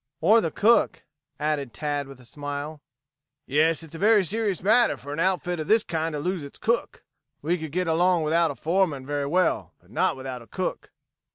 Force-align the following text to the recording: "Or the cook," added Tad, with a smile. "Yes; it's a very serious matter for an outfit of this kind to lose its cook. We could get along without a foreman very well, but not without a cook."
"Or 0.19 0.41
the 0.41 0.49
cook," 0.49 1.03
added 1.39 1.75
Tad, 1.75 2.07
with 2.07 2.19
a 2.19 2.25
smile. 2.25 2.81
"Yes; 3.45 3.83
it's 3.83 3.93
a 3.93 3.99
very 3.99 4.23
serious 4.23 4.63
matter 4.63 4.97
for 4.97 5.13
an 5.13 5.19
outfit 5.19 5.59
of 5.59 5.67
this 5.67 5.83
kind 5.83 6.13
to 6.13 6.19
lose 6.19 6.43
its 6.43 6.57
cook. 6.57 7.03
We 7.43 7.55
could 7.59 7.71
get 7.71 7.85
along 7.85 8.23
without 8.23 8.49
a 8.49 8.55
foreman 8.55 9.05
very 9.05 9.27
well, 9.27 9.75
but 9.79 9.91
not 9.91 10.15
without 10.17 10.41
a 10.41 10.47
cook." 10.47 10.91